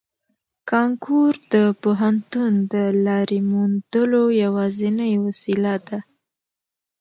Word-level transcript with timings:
کانکور 0.69 1.33
د 1.53 1.55
پوهنتون 1.81 2.51
د 2.73 2.75
لارې 3.05 3.39
موندلو 3.51 4.23
یوازینۍ 4.43 5.13
وسیله 5.25 5.75
ده 5.87 5.99